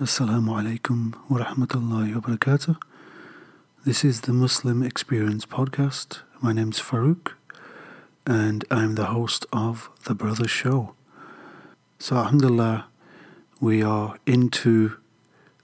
[0.00, 2.78] Assalamu alaikum wa rahmatullahi wa barakatuh.
[3.84, 6.20] This is the Muslim Experience podcast.
[6.40, 7.32] My name's Farouk
[8.26, 10.94] and I'm the host of The Brothers Show.
[11.98, 12.86] So, Alhamdulillah,
[13.60, 14.96] we are into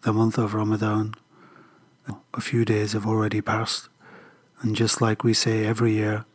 [0.02, 1.14] the month of Ramadan.
[2.34, 3.88] A few days have already passed,
[4.60, 6.26] and just like we say every year,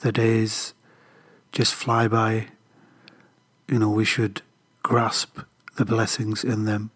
[0.00, 0.74] the days
[1.52, 2.48] just fly by.
[3.68, 4.42] You know, we should
[4.82, 5.38] grasp
[5.76, 6.90] the blessings in them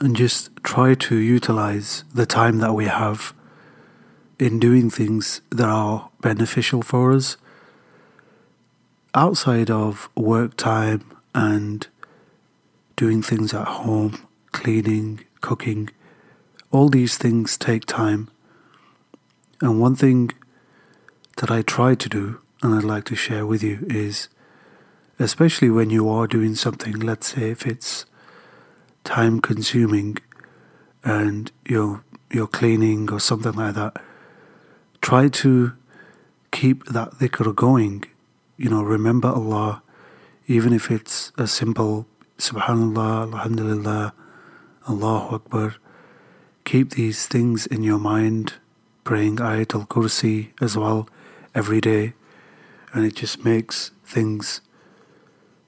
[0.00, 3.34] and just try to utilize the time that we have
[4.38, 7.36] in doing things that are beneficial for us
[9.14, 11.86] outside of work time and
[12.96, 15.90] doing things at home, cleaning, cooking.
[16.70, 18.28] All these things take time.
[19.60, 20.30] And one thing
[21.36, 24.28] that I try to do and I'd like to share with you is
[25.18, 28.06] especially when you are doing something, let's say if it's
[29.04, 30.18] time consuming
[31.04, 33.96] and you're you're cleaning or something like that,
[35.00, 35.72] try to
[36.50, 38.04] keep that dhikr going.
[38.56, 39.82] You know, remember Allah,
[40.46, 42.06] even if it's a simple
[42.38, 44.12] Subhanallah, Alhamdulillah,
[44.88, 45.74] Allahu Akbar.
[46.64, 48.54] Keep these things in your mind,
[49.04, 51.08] praying Ayatul Kursi as well
[51.54, 52.14] every day,
[52.92, 54.62] and it just makes things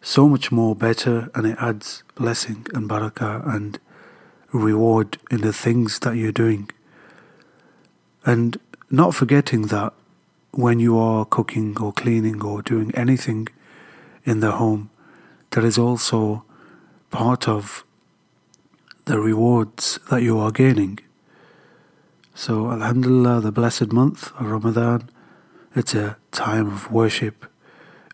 [0.07, 3.81] so much more better and it adds blessing and barakah and
[4.53, 6.71] reward in the things that you're doing.
[8.25, 8.57] And
[8.89, 9.93] not forgetting that
[10.53, 13.49] when you are cooking or cleaning or doing anything
[14.25, 14.91] in the home,
[15.51, 16.45] there is also
[17.11, 17.85] part of
[19.07, 21.01] the rewards that you are gaining.
[22.33, 25.11] So, Alhamdulillah, the blessed month of Ramadan,
[25.75, 27.47] it's a time of worship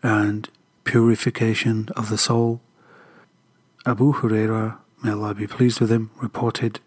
[0.01, 0.49] and
[0.83, 2.61] purification of the soul.
[3.85, 6.79] Abu Huraira, may Allah be pleased with him, reported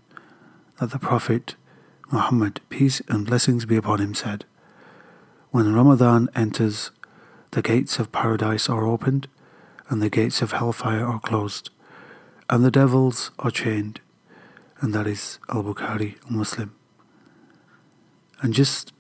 [0.81, 1.57] that the Prophet
[2.11, 4.45] Muhammad, peace and blessings be upon him, said,
[5.51, 6.91] When Ramadan enters,
[7.51, 9.29] the gates of paradise are opened,
[9.89, 11.71] and the gates of hellfire are closed,
[12.49, 14.01] and the devils are chained.
[14.81, 16.75] And that is Al Bukhari, Muslim.
[18.43, 18.93] And just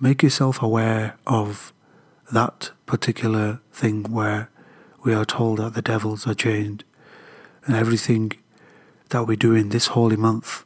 [0.00, 1.72] make yourself aware of
[2.32, 4.50] that particular thing where
[5.04, 6.84] we are told that the devils are chained
[7.64, 8.32] and everything
[9.10, 10.64] that we do in this holy month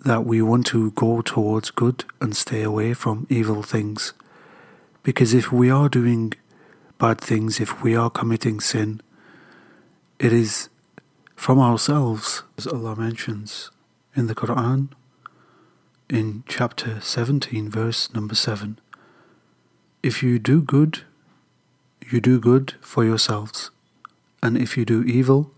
[0.00, 4.12] that we want to go towards good and stay away from evil things.
[5.02, 6.34] Because if we are doing
[6.98, 9.00] bad things if we are committing sin
[10.18, 10.68] it is
[11.34, 13.70] from ourselves as Allah mentions
[14.14, 14.90] in the Quran
[16.08, 18.78] in chapter 17 verse number 7
[20.04, 21.00] if you do good,
[22.10, 23.70] you do good for yourselves,
[24.42, 25.50] and if you do evil,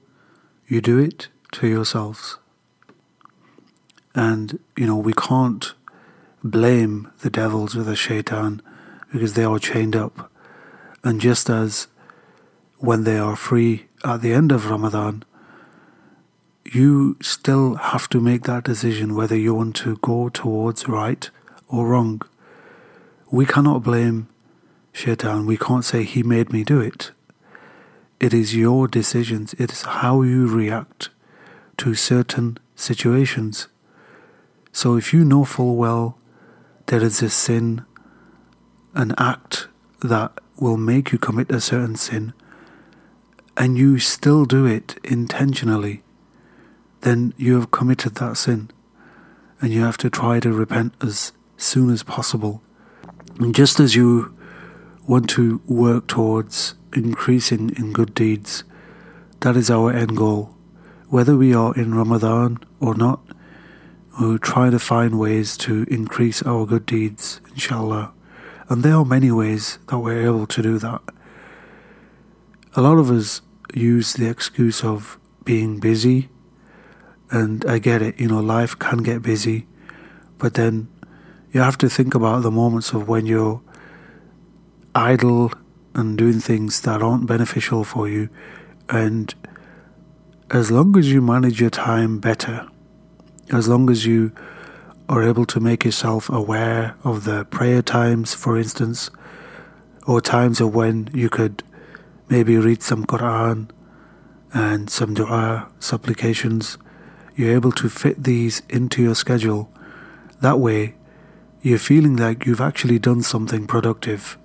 [0.69, 2.39] you do it to yourselves.
[4.15, 5.75] And, you know, we can't
[6.45, 8.63] blame the devils or the shaitan
[9.13, 10.31] because they are chained up.
[11.03, 11.89] And just as
[12.79, 15.25] when they are free at the end of Ramadan,
[16.65, 21.29] you still have to make that decision whether you want to go towards right
[21.67, 22.23] or wrong.
[23.29, 24.29] We cannot blame
[24.97, 27.11] Shaitan, we can't say he made me do it.
[28.19, 31.11] It is your decisions, it is how you react
[31.77, 33.69] to certain situations.
[34.73, 36.17] So if you know full well
[36.87, 37.85] there is a sin,
[38.95, 39.69] an act
[40.01, 42.33] that will make you commit a certain sin,
[43.55, 46.05] and you still do it intentionally,
[47.03, 48.71] then you have committed that sin.
[49.61, 52.63] And you have to try to repent as soon as possible.
[53.39, 54.36] And just as you
[55.07, 58.65] want to work towards increasing in good deeds.
[59.41, 60.55] That is our end goal.
[61.09, 63.21] Whether we are in Ramadan or not,
[64.21, 68.13] we try to find ways to increase our good deeds, inshallah.
[68.69, 71.03] And there are many ways that we're able to do that.
[72.75, 73.43] A lot of us
[73.75, 76.29] use the excuse of being busy,
[77.31, 79.67] and I get it, you know, life can get busy,
[80.39, 80.89] but then
[81.53, 83.63] you have to think about the moments of when you're
[84.97, 85.53] idle
[85.95, 88.29] and doing things that aren't beneficial for you.
[88.89, 89.35] And
[90.51, 92.67] as long as you manage your time better,
[93.53, 94.33] as long as you
[95.09, 99.11] are able to make yourself aware of the prayer times, for instance,
[100.07, 101.63] or times of when you could
[102.29, 103.69] maybe read some Quran
[104.53, 106.79] and some dua, supplications,
[107.37, 109.71] you're able to fit these into your schedule.
[110.41, 110.95] That way,
[111.61, 114.39] you're feeling like you've actually done something productive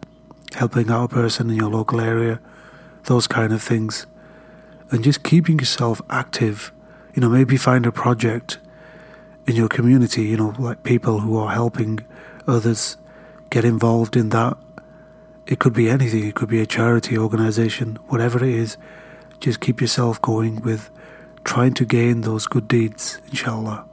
[0.55, 2.39] helping out a person in your local area,
[3.05, 4.05] those kind of things.
[4.91, 6.71] And just keeping yourself active
[7.13, 8.57] You know, maybe find a project
[9.45, 11.99] in your community, you know, like people who are helping
[12.47, 12.97] others
[13.49, 14.57] get involved in that.
[15.45, 18.77] It could be anything, it could be a charity organization, whatever it is.
[19.41, 20.89] Just keep yourself going with
[21.43, 23.83] trying to gain those good deeds, inshallah.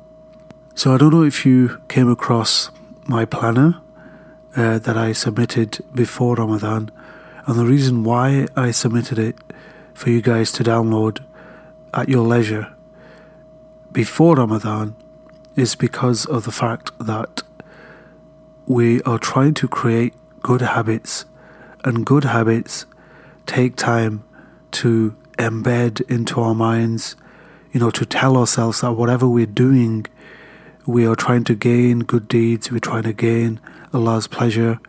[0.75, 2.71] So I don't know if you came across
[3.07, 3.81] my planner
[4.59, 6.91] uh, that I submitted before Ramadan,
[7.47, 9.37] and the reason why I submitted it
[9.95, 11.25] for you guys to download
[11.95, 12.75] at your leisure
[13.93, 14.97] before Ramadan
[15.55, 17.45] is because of the fact that
[18.67, 21.25] we are trying to create good habits,
[21.85, 22.85] and good habits
[23.47, 24.25] take time
[24.73, 27.15] to embed into our minds,
[27.73, 30.05] you know, to tell ourselves that whatever we're doing,
[30.85, 33.61] we are trying to gain good deeds, we're trying to gain
[33.93, 34.81] Allah's pleasure,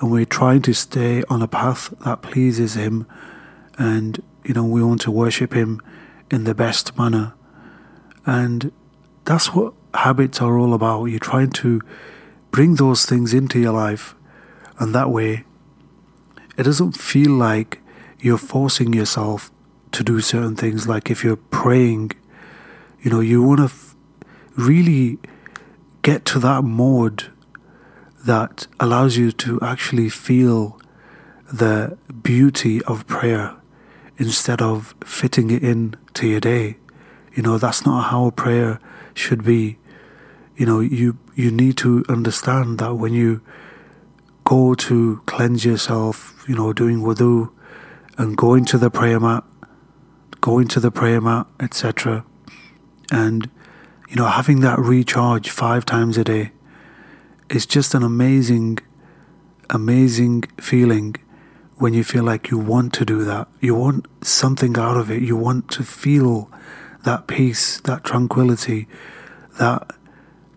[0.00, 3.06] and we're trying to stay on a path that pleases Him,
[3.78, 5.80] and, you know, we want to worship Him
[6.30, 7.34] in the best manner.
[8.24, 8.72] And
[9.24, 11.04] that's what habits are all about.
[11.06, 11.80] You're trying to
[12.50, 14.14] bring those things into your life,
[14.78, 15.44] and that way
[16.56, 17.82] it doesn't feel like
[18.18, 19.50] you're forcing yourself
[19.92, 20.88] to do certain things.
[20.88, 22.12] Like if you're praying,
[23.02, 23.94] you know, you want to f-
[24.56, 25.18] really
[26.02, 27.30] get to that mode
[28.26, 30.78] that allows you to actually feel
[31.52, 33.54] the beauty of prayer
[34.18, 36.76] instead of fitting it in to your day.
[37.34, 38.80] You know, that's not how prayer
[39.14, 39.78] should be
[40.56, 43.42] you know, you you need to understand that when you
[44.44, 47.50] go to cleanse yourself, you know, doing wudu
[48.16, 49.44] and going to the prayer mat,
[50.40, 52.24] going to the prayer mat, etc.,
[53.12, 53.50] and
[54.08, 56.52] you know, having that recharge five times a day,
[57.48, 58.78] it's just an amazing,
[59.70, 61.16] amazing feeling
[61.76, 63.48] when you feel like you want to do that.
[63.60, 65.22] You want something out of it.
[65.22, 66.50] You want to feel
[67.04, 68.88] that peace, that tranquility,
[69.58, 69.92] that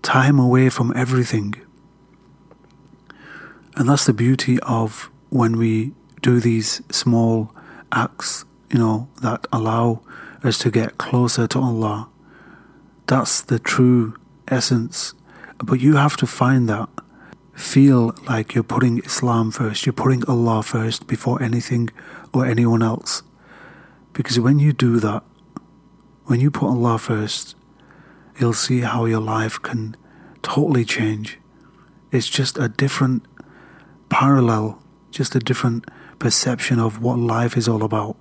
[0.01, 1.55] time away from everything.
[3.75, 7.53] And that's the beauty of when we do these small
[7.91, 10.01] acts, you know, that allow
[10.43, 12.09] us to get closer to Allah.
[13.07, 14.15] That's the true
[14.47, 15.13] essence.
[15.63, 16.89] But you have to find that.
[17.53, 21.89] Feel like you're putting Islam first, you're putting Allah first before anything
[22.33, 23.21] or anyone else.
[24.13, 25.23] Because when you do that,
[26.25, 27.55] when you put Allah first,
[28.39, 29.97] you'll see how your life can
[30.41, 31.37] totally change.
[32.11, 33.25] It's just a different
[34.09, 34.81] parallel,
[35.11, 35.85] just a different
[36.17, 38.15] perception of what life is all about.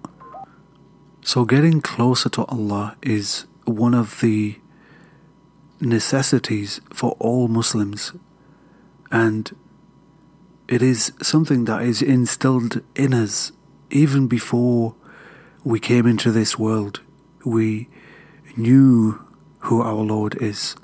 [1.22, 4.58] So, getting closer to Allah is one of the
[5.80, 8.12] necessities for all Muslims,
[9.10, 9.54] and
[10.68, 13.52] it is something that is instilled in us
[13.90, 14.94] even before
[15.64, 17.00] we came into this world.
[17.44, 17.88] We
[18.56, 19.24] knew
[19.60, 20.76] who our Lord is.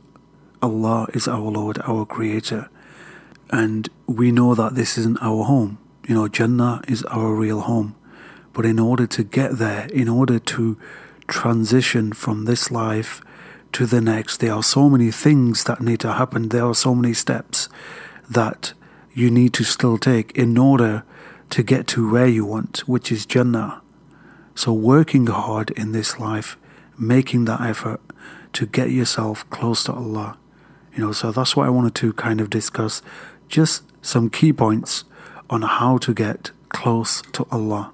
[0.63, 2.71] Allah is our Lord, our Creator.
[3.51, 5.79] And we know that this isn't our home.
[6.09, 7.95] You know, Jannah is our real home.
[8.55, 10.79] But in order to get there, in order to
[11.29, 13.21] transition from this life
[13.75, 16.49] to the next, there are so many things that need to happen.
[16.49, 17.69] There are so many steps
[18.31, 18.73] that
[19.13, 21.03] you need to still take in order
[21.51, 23.83] to get to where you want, which is Jannah.
[24.55, 26.57] So, working hard in this life,
[26.97, 28.01] making that effort,
[28.53, 30.39] to get yourself close to Allah.
[30.95, 33.03] You know, so that's what I wanted to kind of discuss.
[33.49, 35.03] Just some key points
[35.51, 37.93] on how to get close to Allah.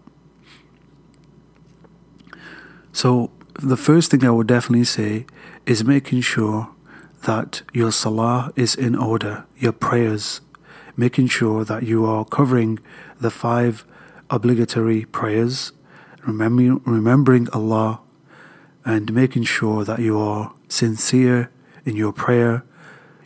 [2.92, 5.24] So, the first thing I would definitely say
[5.70, 6.68] is making sure
[7.22, 10.40] that your salah is in order, your prayers,
[10.96, 12.76] making sure that you are covering
[13.20, 13.84] the five
[14.30, 15.70] obligatory prayers,
[16.26, 18.00] remembering, remembering Allah
[18.84, 21.52] and making sure that you are sincere
[21.84, 22.64] in your prayer,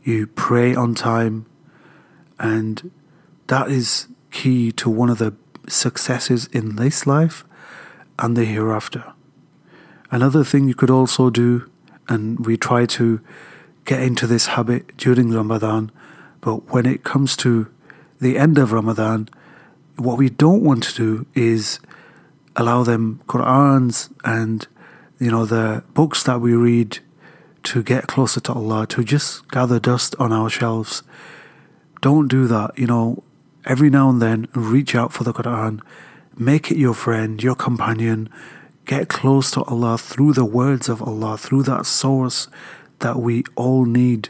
[0.02, 1.46] you pray on time,
[2.38, 2.90] and
[3.46, 5.32] that is key to one of the
[5.66, 7.42] successes in this life
[8.18, 9.14] and the hereafter.
[10.10, 11.70] Another thing you could also do,
[12.08, 13.20] and we try to
[13.84, 15.90] get into this habit during Ramadan,
[16.40, 17.68] but when it comes to
[18.20, 19.28] the end of Ramadan,
[19.96, 21.80] what we don't want to do is
[22.56, 24.66] allow them Qur'ans and
[25.18, 26.98] you know, the books that we read
[27.64, 31.02] to get closer to Allah, to just gather dust on our shelves.
[32.02, 32.78] Don't do that.
[32.78, 33.22] You know,
[33.64, 35.80] every now and then reach out for the Quran,
[36.36, 38.28] make it your friend, your companion.
[38.84, 42.48] Get close to Allah through the words of Allah, through that source
[42.98, 44.28] that we all need,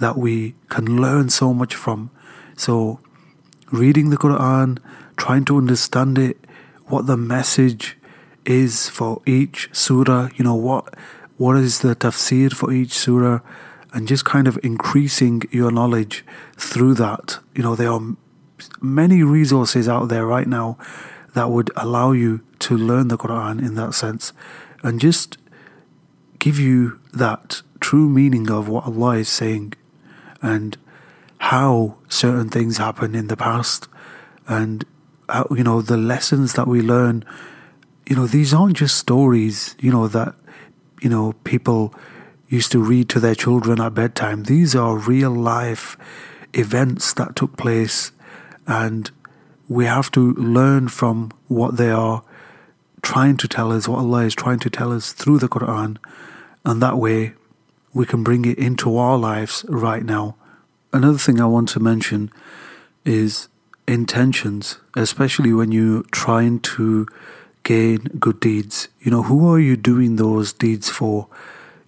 [0.00, 2.10] that we can learn so much from.
[2.56, 3.00] So,
[3.72, 4.78] reading the Quran,
[5.16, 6.38] trying to understand it,
[6.86, 7.96] what the message
[8.44, 10.94] is for each surah, you know, what
[11.36, 13.40] what is the tafsir for each surah,
[13.92, 16.24] and just kind of increasing your knowledge
[16.56, 17.38] through that.
[17.54, 18.00] You know, there are
[18.80, 20.78] many resources out there right now
[21.36, 24.32] that would allow you to learn the Quran in that sense
[24.82, 25.38] and just
[26.38, 29.74] give you that true meaning of what Allah is saying
[30.40, 30.76] and
[31.38, 33.88] how certain things happened in the past
[34.48, 34.84] and
[35.28, 37.24] how, you know the lessons that we learn
[38.06, 40.34] you know these aren't just stories you know that
[41.02, 41.92] you know people
[42.48, 44.44] used to read to their children at bedtime.
[44.44, 45.96] These are real life
[46.52, 48.12] events that took place
[48.66, 49.10] and
[49.68, 52.22] we have to learn from what they are
[53.02, 55.96] trying to tell us, what Allah is trying to tell us through the Quran,
[56.64, 57.34] and that way
[57.92, 60.36] we can bring it into our lives right now.
[60.92, 62.30] Another thing I want to mention
[63.04, 63.48] is
[63.86, 67.06] intentions, especially when you're trying to
[67.62, 68.88] gain good deeds.
[69.00, 71.28] You know, who are you doing those deeds for?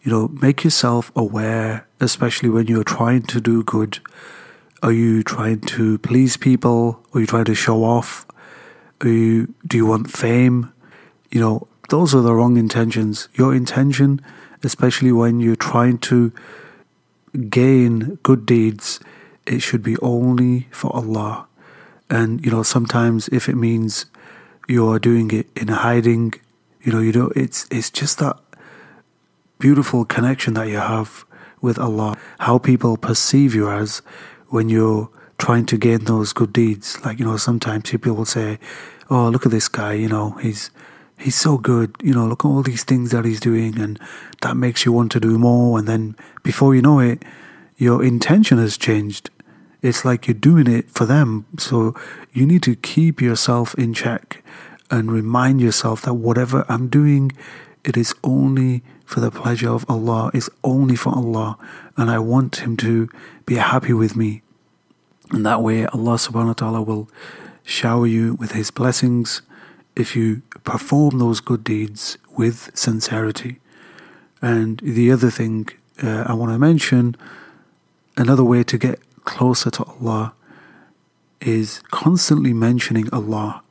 [0.02, 3.98] You know, make yourself aware, especially when you're trying to do good.
[4.82, 7.02] Are you trying to please people?
[7.12, 8.26] Are you trying to show off?
[9.00, 10.72] Are you, do you want fame?
[11.30, 13.28] You know, those are the wrong intentions.
[13.34, 14.20] Your intention,
[14.62, 16.32] especially when you're trying to
[17.48, 19.00] gain good deeds,
[19.46, 21.46] it should be only for Allah.
[22.08, 24.06] And you know, sometimes if it means
[24.68, 26.34] you're doing it in hiding,
[26.82, 28.38] you know, you know, it's it's just that
[29.58, 31.24] beautiful connection that you have
[31.60, 32.16] with Allah.
[32.38, 34.02] How people perceive you as
[34.48, 36.98] when you're trying to gain those good deeds.
[37.04, 38.58] Like you know, sometimes people will say,
[39.10, 39.94] "Oh, look at this guy.
[39.94, 40.70] You know, he's."
[41.20, 42.28] He's so good, you know.
[42.28, 43.98] Look at all these things that he's doing, and
[44.42, 45.76] that makes you want to do more.
[45.76, 46.14] And then,
[46.44, 47.24] before you know it,
[47.76, 49.28] your intention has changed
[49.82, 51.46] it's like you're doing it for them.
[51.56, 51.94] So
[52.32, 54.42] you need to keep yourself in check
[54.90, 57.32] and remind yourself that whatever I'm doing,
[57.84, 61.56] it is only for the pleasure of Allah, it's only for Allah,
[61.96, 63.08] and I want Him to
[63.46, 64.42] be happy with me.
[65.30, 67.08] And that way, Allah subhanahu wa ta'ala will
[67.64, 69.40] shower you with His blessings
[69.96, 73.60] if you perform those good deeds with sincerity.
[74.42, 75.70] And the other thing
[76.02, 77.16] uh, I want to mention,
[78.18, 80.34] another way to get closer to Allah
[81.40, 83.62] is constantly mentioning Allah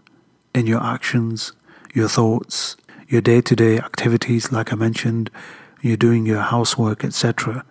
[0.55, 1.51] in your actions,
[1.93, 2.75] your thoughts,
[3.07, 5.29] your day to day activities, like I mentioned,
[5.81, 7.65] you're doing your housework, etc.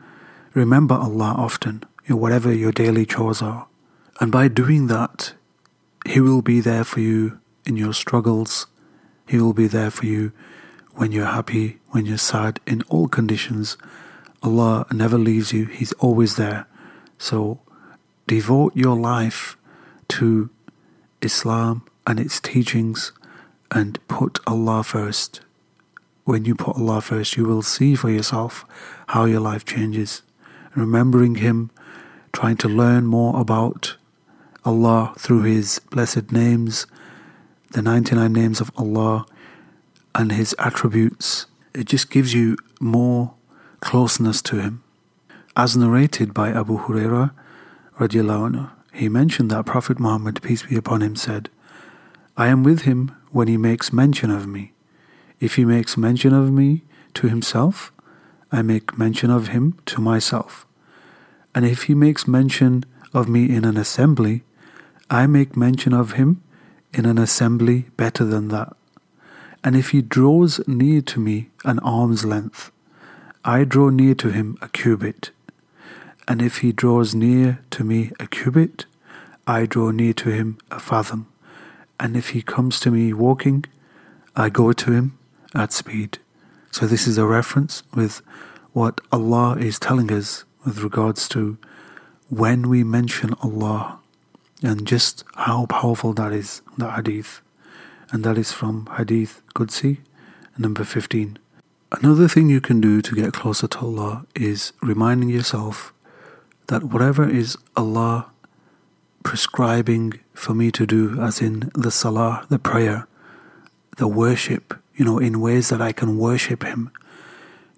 [0.54, 3.66] Remember Allah often, in whatever your daily chores are.
[4.20, 5.34] And by doing that,
[6.06, 8.66] He will be there for you in your struggles.
[9.26, 10.32] He will be there for you
[10.94, 13.76] when you're happy, when you're sad, in all conditions.
[14.42, 16.66] Allah never leaves you, He's always there.
[17.18, 17.60] So
[18.26, 19.56] Devote your life
[20.08, 20.50] to
[21.22, 23.12] Islam and its teachings
[23.70, 25.40] and put Allah first.
[26.24, 28.64] When you put Allah first, you will see for yourself
[29.08, 30.22] how your life changes.
[30.74, 31.70] Remembering Him,
[32.32, 33.96] trying to learn more about
[34.64, 36.86] Allah through His blessed names,
[37.70, 39.26] the 99 names of Allah,
[40.14, 41.46] and His attributes.
[41.74, 43.34] It just gives you more
[43.80, 44.82] closeness to Him.
[45.56, 47.30] As narrated by Abu Hurairah,
[47.98, 51.48] anhu, he mentioned that Prophet Muhammad, peace be upon him, said,
[52.36, 54.72] I am with him when he makes mention of me.
[55.40, 57.92] If he makes mention of me to himself,
[58.50, 60.64] I make mention of him to myself.
[61.54, 64.42] And if he makes mention of me in an assembly,
[65.10, 66.42] I make mention of him
[66.94, 68.74] in an assembly better than that.
[69.62, 72.72] And if he draws near to me an arm's length,
[73.44, 75.30] I draw near to him a cubit.
[76.26, 78.86] And if he draws near to me a cubit,
[79.46, 81.26] I draw near to him a fathom.
[81.98, 83.64] And if he comes to me walking,
[84.34, 85.18] I go to him
[85.54, 86.18] at speed.
[86.70, 88.20] So this is a reference with
[88.72, 91.56] what Allah is telling us with regards to
[92.28, 93.98] when we mention Allah
[94.62, 97.40] and just how powerful that is, that hadith.
[98.10, 99.98] And that is from Hadith Qudsi,
[100.58, 101.38] number 15.
[101.92, 105.92] Another thing you can do to get closer to Allah is reminding yourself
[106.66, 108.26] that whatever is Allah
[109.26, 113.08] prescribing for me to do, as in the salah, the prayer,
[113.96, 116.92] the worship, you know, in ways that I can worship Him,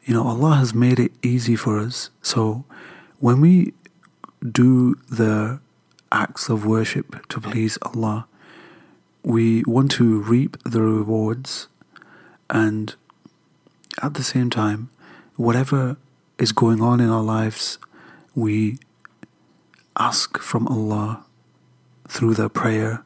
[0.04, 2.10] you know, Allah has made it easy for us.
[2.20, 2.66] So
[3.18, 3.72] when we
[4.42, 5.58] do the
[6.12, 8.26] acts of worship to please Allah,
[9.24, 11.68] we want to reap the rewards
[12.50, 12.94] and
[14.02, 14.90] at the same time,
[15.36, 15.96] whatever
[16.38, 17.78] is going on in our lives
[18.34, 18.76] we
[19.96, 21.24] ask from Allah
[22.08, 23.04] through the prayer,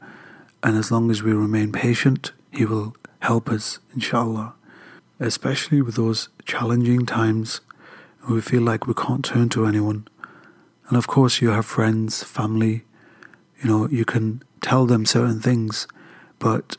[0.63, 4.55] and as long as we remain patient, He will help us, inshallah.
[5.23, 7.61] especially with those challenging times
[8.23, 10.07] when we feel like we can't turn to anyone.
[10.89, 12.85] And of course, you have friends, family,
[13.63, 15.87] you know, you can tell them certain things,
[16.39, 16.77] but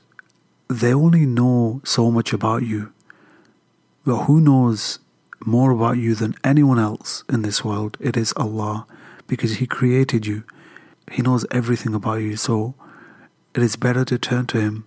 [0.68, 2.92] they only know so much about you.
[4.06, 5.00] But who knows
[5.46, 7.98] more about you than anyone else in this world?
[8.00, 8.86] It is Allah,
[9.28, 10.44] because He created you.
[11.12, 12.36] He knows everything about you.
[12.36, 12.76] So
[13.56, 14.86] it is better to turn to Him,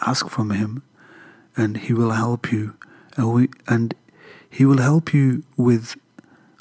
[0.00, 0.82] ask from Him,
[1.56, 2.74] and He will help you.
[3.16, 3.94] And, we, and
[4.48, 5.96] He will help you with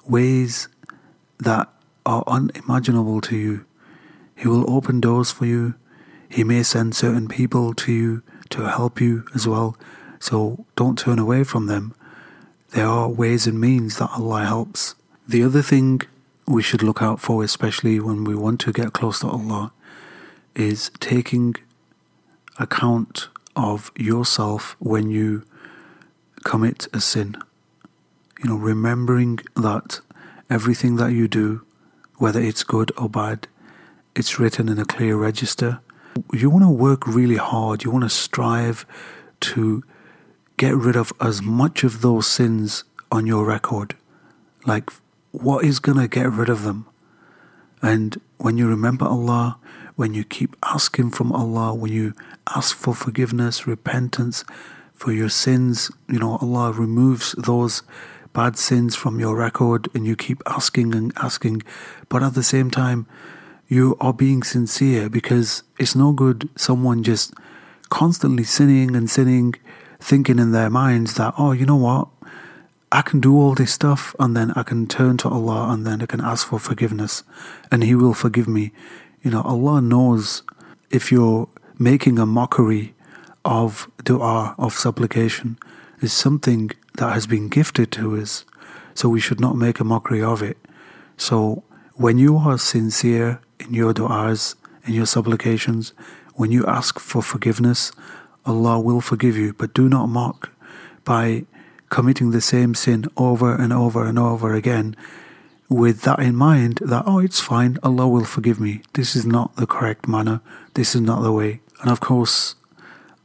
[0.06, 0.68] ways
[1.38, 1.70] that
[2.06, 3.66] are unimaginable to you.
[4.36, 5.76] He will open doors for you.
[6.28, 9.78] He may send certain people to you to help you as well.
[10.20, 11.94] So don't turn away from them.
[12.72, 14.96] There are ways and means that Allah helps.
[15.28, 16.02] The other thing
[16.50, 19.72] we should look out for, especially when we want to get close to Allah,
[20.56, 21.56] is taking
[22.58, 25.44] account of yourself when you
[26.44, 27.38] commit a sin.
[28.44, 30.02] You know, remembering that
[30.50, 31.62] everything that you do,
[32.18, 33.48] whether it's good or bad,
[34.16, 35.82] it's written in a clear register.
[36.34, 38.88] You want to work really hard, you want to strive
[39.42, 39.84] to
[40.58, 43.96] get rid of as much of those sins on your record.
[44.66, 44.90] Like,
[45.32, 46.88] what is going to get rid of them?
[47.82, 49.58] And when you remember Allah,
[49.96, 52.14] when you keep asking from Allah, when you
[52.56, 54.44] ask for forgiveness, repentance
[54.94, 57.84] for your sins, you know, Allah removes those
[58.34, 61.64] bad sins from your record and you keep asking and asking.
[62.10, 63.08] But at the same time,
[63.68, 67.34] you are being sincere because it's no good someone just
[67.90, 69.56] constantly sinning and sinning
[70.00, 72.08] thinking in their minds that, oh, you know what?
[72.92, 76.02] I can do all this stuff and then I can turn to Allah and then
[76.02, 77.24] I can ask for forgiveness
[77.72, 78.72] and He will forgive me.
[79.22, 80.42] You know, Allah knows
[80.90, 82.96] if you're making a mockery
[83.46, 85.58] of dua, of supplication,
[86.02, 88.46] is something that has been gifted to us.
[88.96, 90.58] So we should not make a mockery of it.
[91.16, 95.94] So when you are sincere in your du'as, in your supplications,
[96.34, 97.92] when you ask for forgiveness,
[98.46, 100.52] Allah will forgive you, but do not mock
[101.04, 101.46] by
[101.90, 104.96] committing the same sin over and over and over again
[105.70, 108.82] with that in mind that, oh, it's fine, Allah will forgive me.
[108.94, 110.42] This is not the correct manner,
[110.74, 111.62] this is not the way.
[111.82, 112.56] And of course,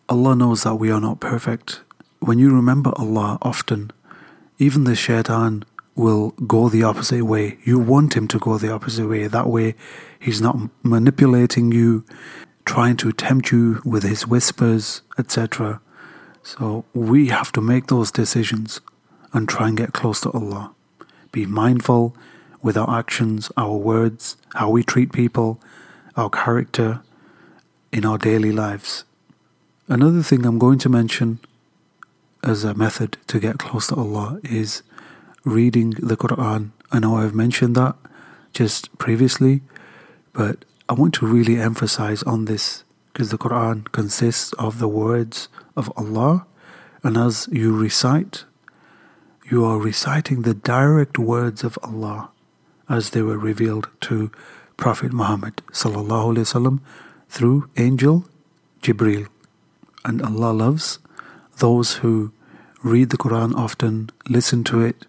[0.08, 1.80] Allah knows that we are not perfect.
[2.20, 3.90] When you remember Allah often,
[4.58, 5.64] even the shaitan
[5.96, 7.58] will go the opposite way.
[7.64, 9.26] You want him to go the opposite way.
[9.26, 9.74] That way,
[10.18, 12.04] he's not manipulating you
[12.64, 15.80] trying to tempt you with his whispers, etc.
[16.44, 18.82] So we have to make those decisions
[19.32, 20.72] and try and get close to Allah.
[21.32, 22.14] Be mindful
[22.62, 25.58] with our actions, our words, how we treat people,
[26.16, 27.00] our character
[27.92, 29.04] in our daily lives.
[29.88, 31.40] Another thing I'm going to mention
[32.42, 34.82] as a method to get close to Allah is
[35.44, 36.70] reading the Quran.
[36.92, 37.96] I know I've mentioned that
[38.52, 39.62] just previously,
[40.34, 45.48] but I want to really emphasize on this because the Quran consists of the words
[45.75, 46.45] of Allah,
[47.03, 48.45] and as you recite,
[49.49, 52.29] you are reciting the direct words of Allah
[52.87, 54.31] as they were revealed to
[54.77, 56.79] Prophet Muhammad وسلم,
[57.29, 58.25] through angel
[58.81, 59.27] Jibril.
[60.05, 60.99] And Allah loves
[61.57, 62.31] those who
[62.81, 65.05] read the Quran often, listen to it,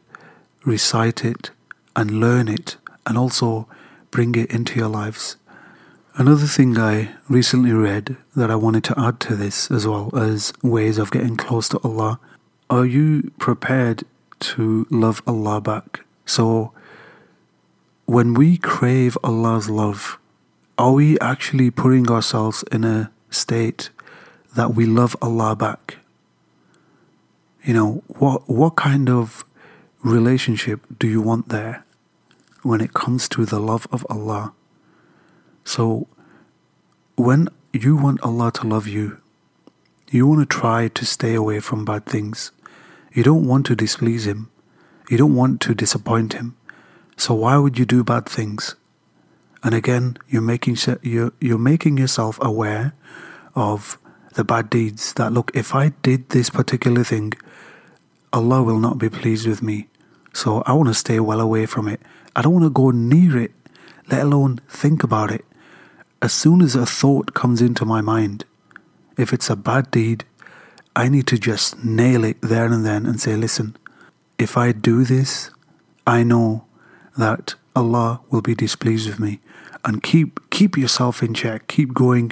[0.65, 1.51] recite it,
[1.95, 3.69] and learn it, and also
[4.11, 5.37] bring it into your lives.
[6.18, 10.54] Another thing I recently read that I wanted to add to this, as well as
[10.64, 12.22] ways of getting close to Allah,
[12.70, 14.06] are you prepared
[14.40, 16.06] to love Allah back?
[16.26, 16.72] So,
[18.06, 20.18] when we crave Allah's love,
[20.78, 23.90] are we actually putting ourselves in a state
[24.56, 25.98] that we love Allah back?
[27.62, 29.44] You know, what, what kind of
[30.02, 31.84] relationship do you want there
[32.64, 34.54] when it comes to the love of Allah?
[35.66, 36.08] So,
[37.16, 39.18] when you want Allah to love you,
[40.10, 42.52] you want to try to stay away from bad things.
[43.14, 44.50] You don't want to displease Him.
[45.10, 46.56] You don't want to disappoint Him.
[47.18, 48.76] So why would you do bad things?
[49.64, 52.94] And again, you're making you're, you're making yourself aware
[53.56, 53.98] of
[54.34, 55.14] the bad deeds.
[55.14, 57.34] That look, if I did this particular thing,
[58.32, 59.88] Allah will not be pleased with me.
[60.34, 62.02] So I want to stay well away from it.
[62.36, 63.52] I don't want to go near it,
[64.12, 65.46] let alone think about it
[66.22, 68.46] as soon as a thought comes into my mind,
[69.18, 70.26] if it's a bad deed,
[70.96, 73.76] I need to just nail it there and then and say, listen,
[74.38, 75.52] if I do this,
[76.08, 76.66] I know
[77.18, 79.40] that Allah will be displeased with me.
[79.84, 82.32] And keep keep yourself in check, keep going,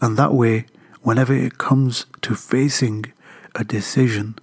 [0.00, 0.66] and that way,
[1.02, 3.06] whenever it comes to facing
[3.54, 4.36] a decision,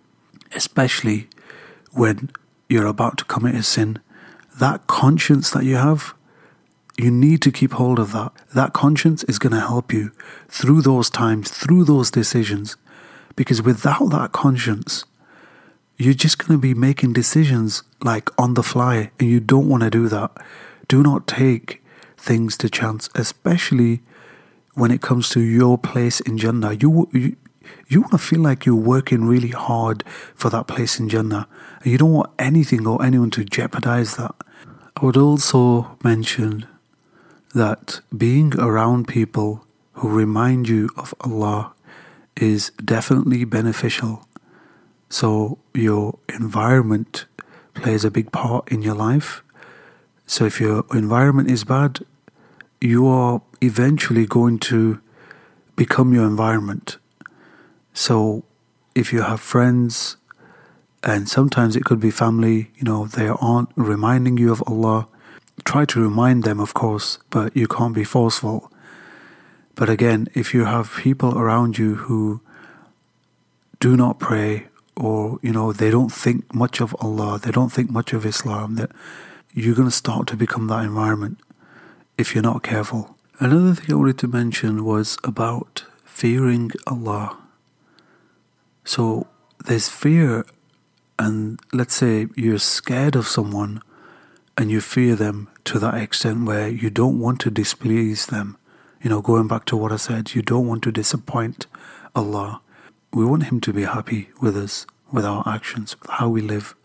[0.55, 1.27] especially
[1.91, 2.29] when
[2.69, 3.99] you're about to commit a sin.
[4.59, 6.13] That conscience that you have,
[6.97, 8.31] you need to keep hold of that.
[8.55, 10.11] That conscience is going to help you
[10.49, 12.75] through those times, through those decisions.
[13.35, 15.05] Because without that conscience,
[15.97, 19.83] you're just going to be making decisions like on the fly, and you don't want
[19.83, 20.31] to do that.
[20.87, 21.83] Do not take
[22.17, 24.01] things to chance, especially
[24.73, 26.73] when it comes to your place in Jannah.
[26.73, 27.35] You, you,
[27.87, 31.47] you want to feel like you're working really hard for that place in Jannah,
[31.83, 34.35] and you don't want anything or anyone to jeopardize that.
[34.95, 36.65] I would also mention
[37.57, 41.73] that being around people who remind you of Allah
[42.35, 44.27] is definitely beneficial.
[45.09, 47.25] So, your environment
[47.73, 49.43] plays a big part in your life.
[50.25, 51.99] So, if your environment is bad,
[52.79, 55.01] you are eventually going to
[55.75, 56.97] become your environment.
[57.93, 58.43] So,
[58.93, 60.17] if you have friends,
[61.03, 65.07] and sometimes it could be family, you know, they aren't reminding you of Allah
[65.65, 68.71] try to remind them, of course, but you can't be forceful.
[69.75, 72.41] But again, if you have people around you who
[73.79, 77.91] do not pray or, you know, they don't think much of Allah, they don't think
[77.91, 78.91] much of Islam, that
[79.53, 81.39] you're going to start to become that environment
[82.17, 83.15] if you're not careful.
[83.39, 87.37] Another thing I wanted to mention was about fearing Allah.
[88.83, 89.27] So
[89.65, 90.45] there's fear,
[91.19, 93.83] and let's say you're scared of someone
[94.57, 98.57] and you fear them to that extent where you don't want to displease them.
[99.01, 101.67] You know, going back to what I said, you don't want to disappoint
[102.15, 102.61] Allah.
[103.13, 106.75] We want Him to be happy with us, with our actions, with how we live.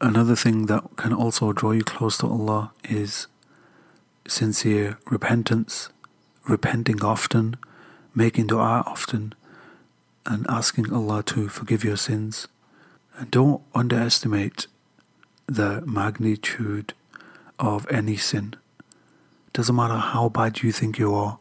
[0.00, 3.26] Another thing that can also draw you close to Allah is
[4.28, 5.88] sincere repentance,
[6.46, 7.56] repenting often,
[8.14, 9.34] making dua often,
[10.26, 12.48] and asking Allah to forgive your sins.
[13.16, 14.66] And don't underestimate
[15.46, 16.92] the magnitude
[17.64, 18.54] of any sin.
[19.52, 21.38] Doesn't matter how bad you think you are,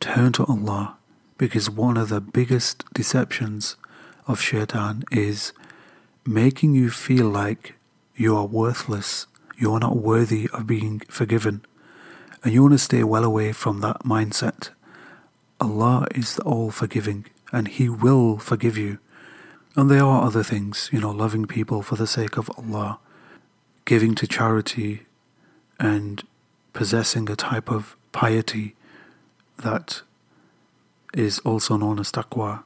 [0.00, 0.96] turn to Allah
[1.36, 3.76] because one of the biggest deceptions
[4.26, 5.52] of shaitan is
[6.26, 7.74] making you feel like
[8.16, 9.26] you are worthless,
[9.56, 11.64] you are not worthy of being forgiven.
[12.42, 14.70] And you want to stay well away from that mindset.
[15.60, 18.98] Allah is all forgiving and He will forgive you.
[19.76, 23.00] And there are other things, you know, loving people for the sake of Allah,
[23.84, 25.03] giving to charity,
[25.78, 26.22] and
[26.72, 28.74] possessing a type of piety
[29.58, 30.02] that
[31.12, 32.64] is also known as taqwa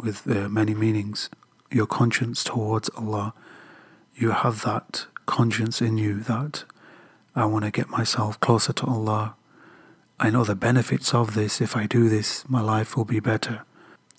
[0.00, 1.30] with uh, many meanings.
[1.70, 3.34] Your conscience towards Allah,
[4.14, 6.64] you have that conscience in you that
[7.34, 9.34] I want to get myself closer to Allah.
[10.18, 11.60] I know the benefits of this.
[11.60, 13.62] If I do this, my life will be better.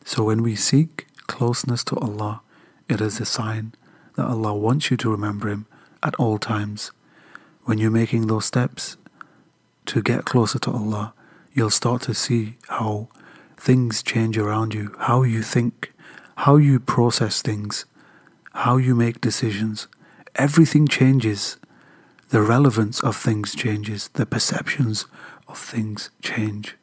[0.05, 2.41] So when we seek closeness to Allah,
[2.87, 3.73] it is a sign
[4.15, 5.65] that Allah wants you to remember Him
[6.03, 6.91] at all times
[7.67, 8.95] when you're making those steps
[9.85, 11.13] to get closer to Allah,
[11.53, 13.09] you'll start to see how
[13.57, 15.91] things change around you, how you think,
[16.37, 17.83] how you process things,
[18.53, 19.89] how you make decisions.
[20.35, 21.57] Everything changes.
[22.29, 24.07] The relevance of things changes.
[24.13, 25.05] The perceptions
[25.49, 26.77] of things change.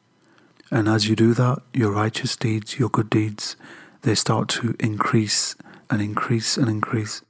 [0.69, 3.55] And as you do that, your righteous deeds, your good deeds,
[4.03, 5.55] they start to increase
[5.89, 7.23] and increase and increase.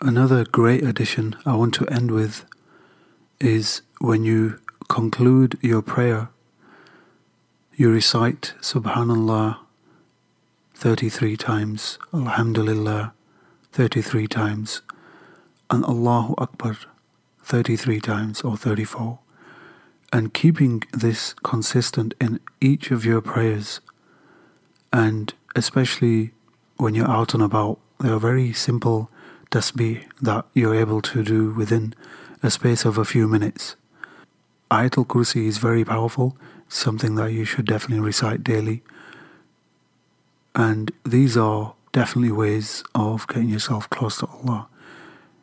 [0.00, 2.44] Another great addition I want to end with
[3.40, 6.28] is when you conclude your prayer,
[7.74, 9.58] you recite Subhanallah
[10.74, 13.12] 33 times, Alhamdulillah
[13.72, 14.82] 33 times,
[15.68, 16.76] and Allahu Akbar
[17.42, 19.18] 33 times or 34.
[20.12, 23.80] And keeping this consistent in each of your prayers,
[24.92, 26.30] and especially
[26.76, 29.10] when you're out and about, they are very simple
[29.50, 31.94] tasbih that you're able to do within
[32.42, 33.76] a space of a few minutes.
[34.70, 36.36] Ayatul Kursi is very powerful,
[36.68, 38.82] something that you should definitely recite daily.
[40.54, 44.68] And these are definitely ways of getting yourself close to Allah.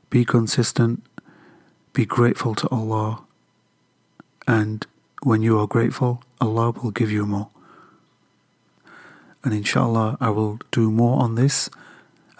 [0.09, 1.03] Be consistent,
[1.93, 3.23] be grateful to Allah,
[4.47, 4.85] and
[5.23, 7.49] when you are grateful, Allah will give you more.
[9.43, 11.69] And inshallah, I will do more on this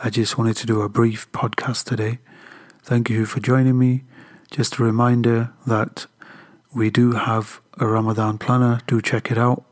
[0.03, 2.19] I just wanted to do a brief podcast today.
[2.84, 4.03] Thank you for joining me.
[4.51, 6.05] Just a reminder that
[6.73, 9.63] we do have a Ramadan planner, do check it out.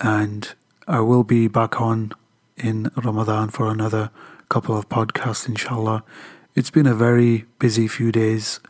[0.00, 0.54] And
[0.86, 2.12] I will be back on
[2.56, 4.10] in Ramadan for another
[4.48, 6.04] couple of podcasts, inshallah.
[6.54, 8.60] It's been a very busy few days,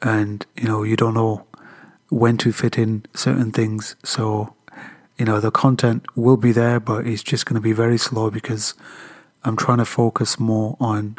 [0.00, 1.46] and you know, you don't know
[2.08, 3.96] when to fit in certain things.
[4.02, 4.54] So,
[5.18, 8.30] you know, the content will be there, but it's just going to be very slow
[8.30, 8.72] because
[9.46, 11.16] I'm trying to focus more on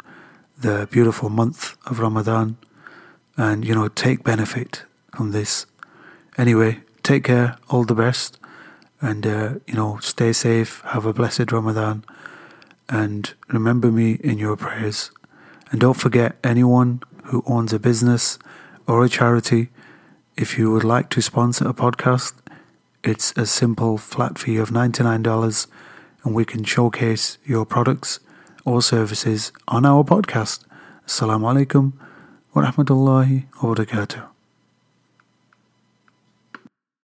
[0.60, 2.58] the beautiful month of Ramadan
[3.38, 4.84] and, you know, take benefit
[5.16, 5.64] from this.
[6.36, 8.38] Anyway, take care, all the best,
[9.00, 12.04] and, uh, you know, stay safe, have a blessed Ramadan,
[12.90, 15.10] and remember me in your prayers.
[15.70, 18.38] And don't forget anyone who owns a business
[18.86, 19.70] or a charity,
[20.36, 22.34] if you would like to sponsor a podcast,
[23.02, 25.66] it's a simple flat fee of $99
[26.28, 28.20] and we can showcase your products
[28.66, 30.62] or services on our podcast.
[31.06, 31.94] Assalamu alaikum
[32.54, 34.37] wa rahmatullahi wa barakatuh.